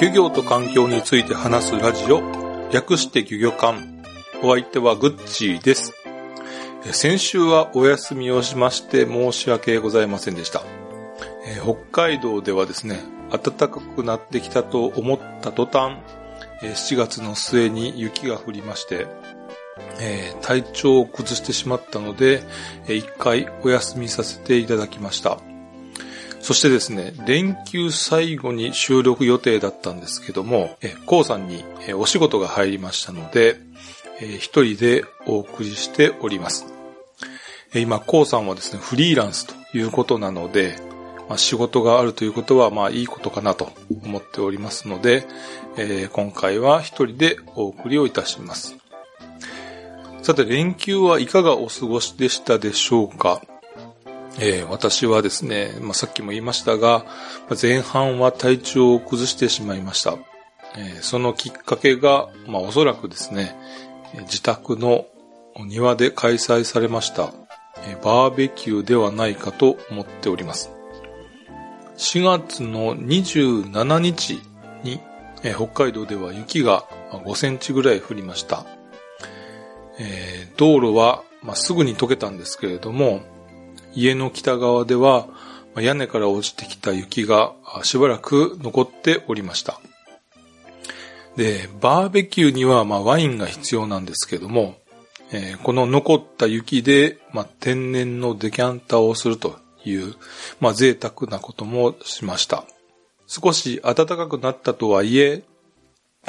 [0.00, 2.22] 漁業と環境について話すラジオ、
[2.72, 3.78] 略して漁業館。
[4.42, 5.97] お相手はグッチーです。
[6.84, 10.62] 先週はお休みをしまして申し訳ございませんでした。
[11.62, 15.96] 北海道ではですね、暖かくなってきたと思った途端、
[16.62, 19.06] 7月の末に雪が降りまして、
[20.40, 22.42] 体調を崩してしまったので、
[22.88, 25.38] 一回お休みさせていただきました。
[26.40, 33.60] そしてですね、連休最後に収録予定だったんですけども、え、コウさんにお仕事が入りましたので、
[34.20, 36.66] 一人でお送りしております。
[37.74, 40.76] 今、コウさんはですね、フリーランスということなので、
[41.28, 43.70] まあ、仕事があるということは、まあいいことかなと
[44.02, 45.26] 思っておりますので、
[45.76, 48.76] えー、今回は一人でお送りをいたします。
[50.22, 53.42] さて、連休はいかがお過ごしでしたでしょうか？
[54.40, 57.04] えー、私はですね、まあ、さっきも言いましたが、
[57.60, 60.16] 前半は体調を崩してしまいました。
[60.76, 63.54] えー、そのきっかけが、まあ、おそらくですね、
[64.14, 65.06] 自宅の
[65.56, 67.32] 庭で開催されました、
[68.02, 70.70] バーベキューではないかと思っております。
[71.96, 74.40] 4月の27日
[74.82, 75.00] に、
[75.54, 78.64] 北海道では雪が5センチぐらい降りました。
[79.98, 83.20] え、道路は、まあ、すぐに溶けたんですけれども、
[83.94, 85.26] 家の北側では
[85.76, 89.80] 屋根から落ちてきた雪がしばらく残っておりました。
[91.38, 94.74] で、バーベキューにはまワインが必要なんですけども、
[95.30, 100.16] えー、この残った雪で、ま天然のデキャンターをするという、
[100.58, 102.64] まあ、贅沢なこともしました。
[103.28, 105.44] 少し暖かくなったとはいえ、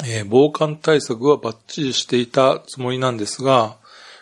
[0.04, 3.78] えー、防寒対策はバッチリしていたつもりなんですが、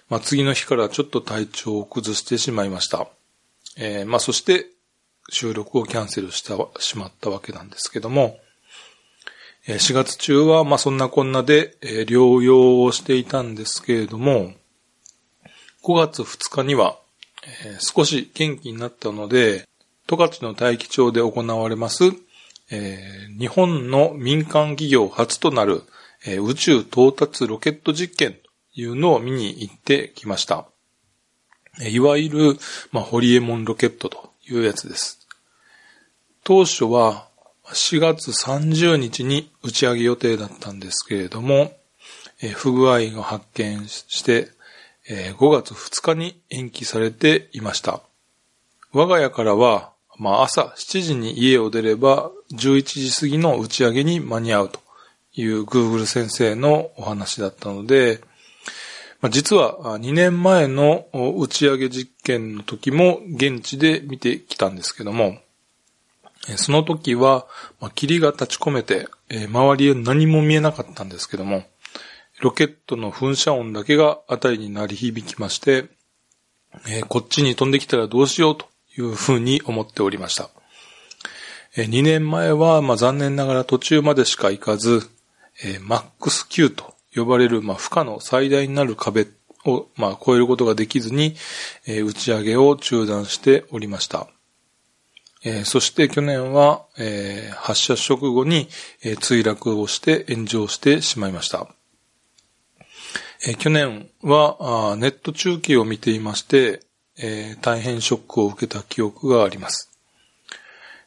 [0.09, 3.09] まあ、次の日からちょっと体調を崩してしまいました。
[3.77, 4.65] えー、まあそして
[5.29, 8.39] 収録をキャンセルしたしまったわけなんですけども、
[9.75, 14.53] 4月中はまあそんなこんなでえ療養をしていたんですけれども、
[15.85, 16.97] 5月2日には
[17.65, 19.69] え少し元気になったので、
[20.07, 22.05] 十勝の大気町で行われます
[22.71, 22.99] え、
[23.39, 25.83] 日本の民間企業初となる
[26.27, 28.41] え宇宙到達ロケット実験と
[28.75, 30.67] いうのを見に行ってきました。
[31.81, 32.59] いわゆる、
[32.91, 35.29] まあ、ホリエモンロケットというやつです。
[36.43, 37.28] 当初は
[37.73, 41.73] 4月30日に打ち上げ予定だったんですけれども、
[42.41, 44.49] え不具合が発見して、
[45.09, 48.01] え5月2日に延期されていました。
[48.93, 54.81] 我が家からは、まあ、朝7時に家を出れば11時過ぎの打ち上げに間に合うと
[55.35, 58.21] いう Google 先生のお話だったので、
[59.31, 65.39] 実は2年前の打ち上げ実験の時も現地で見てきたんですけども、
[66.57, 67.47] その時は
[67.81, 71.65] ま霧が立ち込めてえ周りへ何も見えなかったんですけども、
[72.41, 75.89] ロケットの噴射音だけが辺りに鳴り響きまして
[76.87, 78.67] え、こっちに飛んできたらどうしようと
[78.97, 80.51] いうふうに思っておりました。
[81.77, 85.09] え2年前はま残念ながら途中までしか行かず、
[85.63, 89.27] えマックス Q と呼ばれる、まあ、負荷の最大になる壁
[89.65, 91.35] を、まあ、超えることができずに、
[91.87, 94.29] えー、打ち上げを中断しておりました。
[95.45, 98.69] えー、そして去年は、えー、発射直後に、
[99.05, 101.69] え墜落をして炎上してしまいました。
[103.47, 106.81] え去年はあネット中継を見ていまして、
[107.17, 109.91] え大変ショックを受けた記憶があります。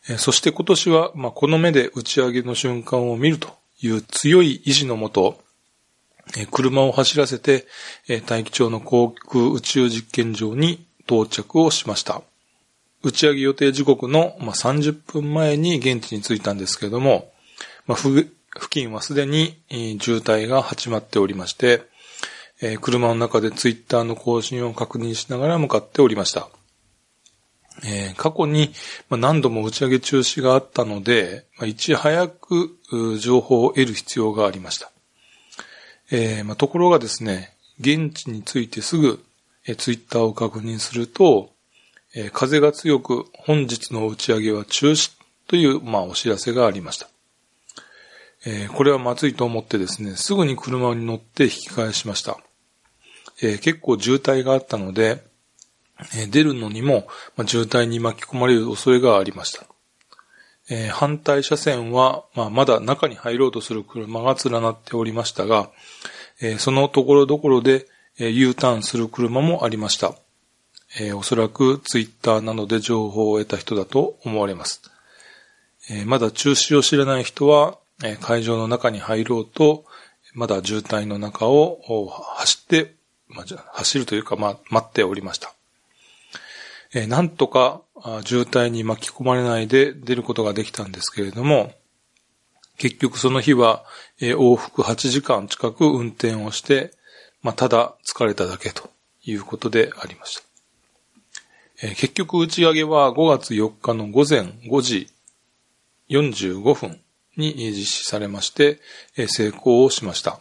[0.10, 3.50] えそして今年は、まあ、この目で打ち上げの瞬間を見ると
[3.82, 5.44] いう強い意志のもと、
[6.38, 7.68] え車を走らせて、
[8.08, 12.22] え大気町の航空宇宙実験場に到着をしました。
[13.04, 17.32] 打ち上げ予定時刻のまあ30分前に現地に着いたんですけれども、
[17.88, 18.30] まあ付
[18.70, 19.62] 近はすでに
[20.00, 21.84] 渋滞が始まっておりまして、
[22.82, 26.50] 車の中でツイッターの更新を確認しながら向かっておりました。
[28.18, 28.74] 過去に
[29.10, 32.78] 何度も打ち上げ中止があったので、いち早く
[33.20, 34.92] 情報を得る必要がありました。
[36.12, 39.24] えー、まあ、ところがですね、現地についてすぐ、
[39.66, 41.54] えー、ツイッターを確認すると、
[42.14, 45.12] えー、風が強く本日の打ち上げは中止
[45.48, 47.08] という、まあ、お知らせがありました。
[48.46, 52.38] えー、これはまずいと思ってですね、すぐに車に乗って引き返しました。
[53.42, 55.24] えー、結構渋滞があったので、
[56.16, 59.66] え出るのにも、ま渋滞に巻き込まれる恐れがありました。
[60.70, 65.70] え反対車線は、まあ、まだ中に入ろうとする車が連なっておりましたが、
[66.42, 67.88] えそのところどころで、
[68.18, 70.16] え U ターンする車もありました。
[71.00, 74.82] えおそらくツイッターなどで情報を得た人だと思われます。
[75.90, 79.86] えまだ中止を知らない人は、え会場の中に入ろうと、
[80.34, 81.80] まだ渋滞の中を
[82.36, 82.94] 走って、
[83.28, 85.54] まあ、走るというか、まあ、待っておりました。
[86.94, 87.82] えー、なんとか
[88.26, 91.74] 渋滞に巻き込まれないで出ることができたんですけれども、
[92.78, 93.84] 結局その日は、
[94.20, 96.92] えー、往復8時間近く運転をして、
[97.42, 98.90] まあ、ただ疲れただけと
[99.24, 100.51] いうことでありました。
[101.82, 105.08] えー、結局打ち上げは5月4日の午前5時
[106.10, 107.00] 45分
[107.38, 108.80] に実施されまして、
[109.18, 110.40] えー、成功をしました。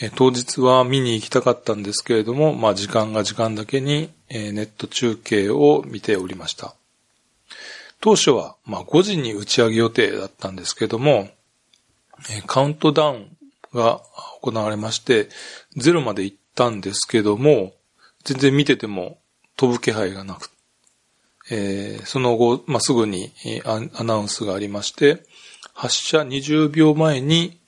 [0.00, 6.74] え当日は見に行きたかったんですけれども、まあ時間が時間だけに、えネット中継を見ておりました。
[8.00, 11.28] 当初は、まあ5時に打ち上げ予定だったんですけども、
[12.30, 13.36] えカウントダウン
[13.72, 14.00] が
[14.40, 15.28] 行われまして、
[15.76, 17.72] ゼロまで行ったんですけども、
[18.24, 19.18] 全然見てても
[19.56, 20.50] 飛ぶ気配がなく、
[21.50, 23.32] えー、その後、まあ、すぐに
[23.64, 25.24] アナウンスがありまして、
[25.74, 27.60] 発射20秒前に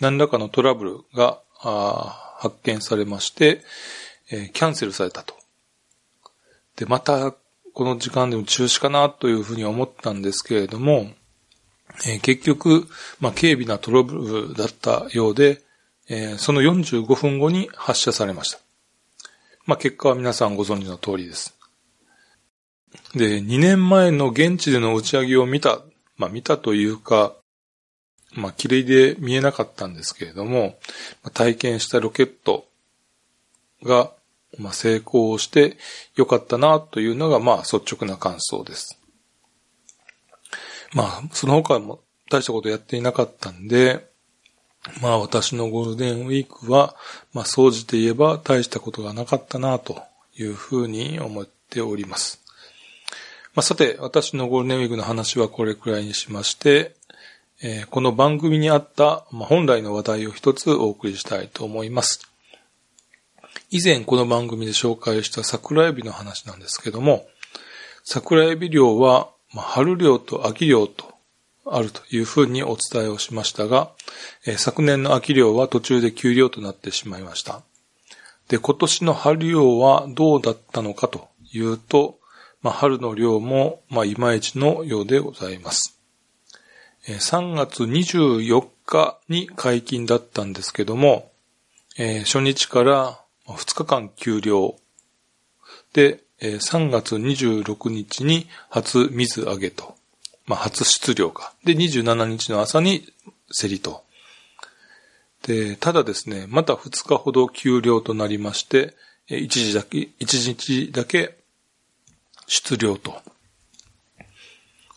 [0.00, 1.40] 何らかのトラブルが
[2.38, 3.62] 発見されまして、
[4.28, 5.34] キャンセルされたと。
[6.76, 7.32] で、また
[7.74, 11.10] この時間でも中止かなというふうに思ったんですけれども、
[12.22, 12.88] 結局、
[13.20, 15.60] まあ、軽微なトラブルだったようで、
[16.38, 18.58] その45分後に発射されました。
[19.66, 21.56] まあ、結果は皆さんご存知の通りです。
[23.14, 25.80] で、2年前の現地での打ち上げを見た、
[26.16, 27.34] まあ、見たというか、
[28.34, 30.78] まあ、綺麗で見えなかったんですけれども、
[31.34, 32.66] 体験したロケット
[33.82, 34.10] が、
[34.58, 35.76] まあ、成功して
[36.16, 38.98] よかったなというのが、まあ、率直な感想です。
[40.94, 42.00] まあ、その他も
[42.30, 44.11] 大したことやっていなかったんで、
[45.00, 46.96] まあ、私のゴールデンウィークは、
[47.32, 50.02] まあ、総じて言えば大したことがなかったなと
[50.36, 52.42] いうふうに思っております。
[53.54, 56.94] まあ、さて、私のゴールデンウィークの話はこれくらいにしまして、
[57.62, 62.28] えー、この番組にあった、まあ、本来の話題を一つお送りしたいと思います。
[63.70, 67.26] 以前この番組で紹介した桜エビの話なんですけども、
[68.02, 71.11] 桜エビ漁は、まあ、春漁と秋漁と
[71.64, 73.90] あるというふうにお伝えをしましたが、
[74.46, 77.62] えー、昨年の秋漁は途中で休漁となってしまいました。
[78.48, 82.18] で、今年の春漁はどうだったのかというと、
[82.62, 85.98] まあ、春の漁も、まあ、いまいちのようでございます。
[87.06, 91.32] 3月24日に解禁だったんですけども、
[91.98, 94.76] えー、初日から2日間休漁
[95.92, 99.96] で、えー、3月26日に初水揚げと、
[100.46, 101.54] まあ、初出漁か。
[101.64, 103.06] で、27日の朝に
[103.58, 104.04] 競りと。
[105.46, 108.94] で、ただですね、また2日ほど休漁となりまして、
[109.28, 111.36] 一時だけ、一日だけ
[112.46, 113.20] 出漁と。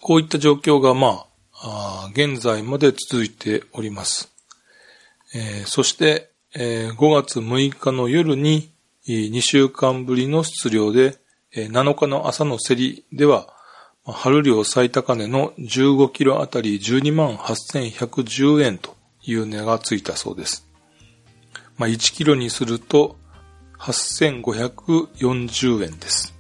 [0.02, 4.32] こういった状況が、まあ、現在まで続いております。
[5.34, 8.72] えー、そして、えー、5月6日の夜に
[9.08, 11.18] 2週間ぶりの出漁で、
[11.54, 13.55] 7日の朝の競りでは、
[14.08, 20.68] 春量最高値の15キロあたり12万8110円という値がついたそうです。
[21.78, 23.18] まあ、1キロにすると
[23.80, 26.36] 8540円です。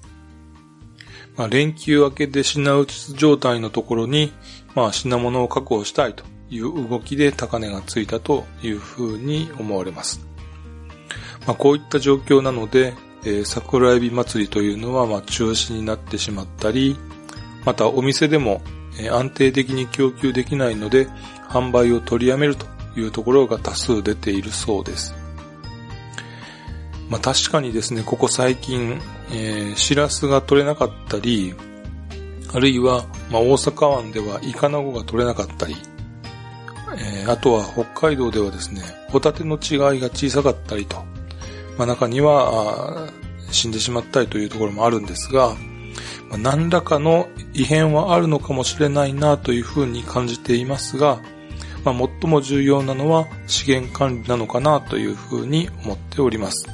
[1.35, 4.31] まあ、連休明けで品打ち状態のところに、
[4.75, 10.23] まあ、品物を確保したいという動きで高値がついたというふうに思われます。
[11.47, 12.93] まあ、こういった状況なので、
[13.23, 16.95] えー、桜エビ祭りというのは、まあ、中止になってしまったり、
[17.65, 18.61] またお店でも、
[19.11, 21.07] 安定的に供給できないので、
[21.49, 25.15] 販売を取りやめるというところが多数出ているそうです。
[27.09, 28.99] まあ確かにですね、ここ最近、
[29.31, 31.53] えー、シラスが取れなかったり、
[32.53, 35.75] あるいは、まあ大阪湾ではイカナゴが取れなかったり、
[36.97, 40.97] えー、あとは北海道ではですね、ホタテの違いが小さかったりと、
[41.77, 43.09] まあ中には
[43.51, 45.55] 死んでしまったりというところもあるんですが、
[46.29, 51.21] まあ、何らかの異変はあるのかもしれないなというふうに感じていますが、
[51.85, 56.67] まあ、最も重要なのは資源管理なのかなというふうに思っております。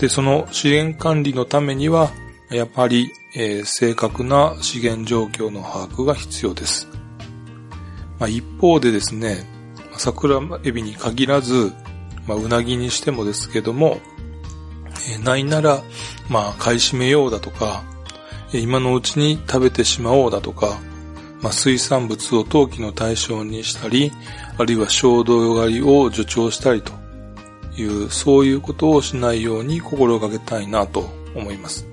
[0.00, 2.10] で、その資源管理のためには、
[2.50, 6.88] やっぱり、えー、正確な資源状況の把握が必要です。
[8.18, 9.46] まあ、一方でですね、
[9.96, 11.72] 桜エビに限らず、
[12.26, 14.00] まあ、うなぎにしてもですけども、
[15.16, 15.82] えないなら、
[16.28, 17.84] まあ、買い占めようだとか、
[18.60, 20.78] 今のうちに食べてしまおうだとか、
[21.40, 24.12] まあ、水産物を陶器の対象にしたり、
[24.56, 26.92] あるいは衝動狩りを助長したりと
[27.76, 31.86] いう、そういうことをしないように心がけたいなと思います。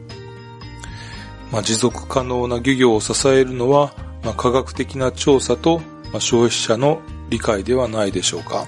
[1.51, 5.79] まあ、持続可能な漁業を支えるのは、まあ、科学的な調査と、
[6.11, 8.67] まあ、消費者の理解ではないでしょうか。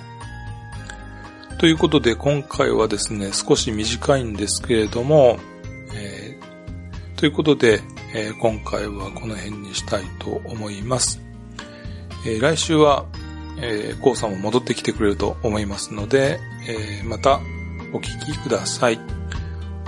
[1.59, 5.39] ということで今回はですね、少し短いんですけれども、
[7.15, 7.81] ということで、
[8.13, 11.21] えー、今回はこの辺にしたいと思います。
[12.25, 13.05] えー、来週は、
[13.59, 17.39] えー、コウさんも戻ってきてくれると思いますので、えー、また
[17.93, 18.99] お聞きください。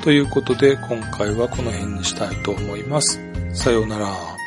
[0.03, 3.19] ということで今回はこの辺にしたいと思います。
[3.53, 4.44] さようなら。